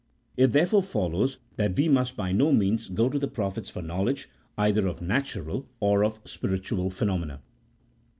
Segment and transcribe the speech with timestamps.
[0.35, 4.29] It therefore follows that we must by no means go to the prophets for knowledge,
[4.57, 7.39] either of natural or of spiritual phenomena.